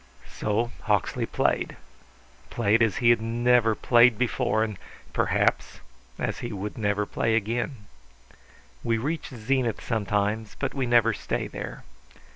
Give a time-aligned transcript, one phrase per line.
[0.31, 1.77] So Hawksley played
[2.49, 4.79] played as he never had played before and
[5.13, 5.79] perhaps
[6.17, 7.85] as he would never play again.
[8.83, 11.83] We reach zenith sometimes, but we never stay there.